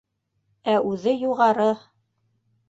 [0.73, 1.69] Ә үҙе юғары!..